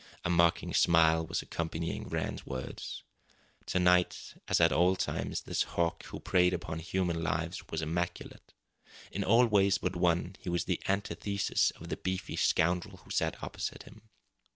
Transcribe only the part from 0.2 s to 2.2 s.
A mocking smile was accompanying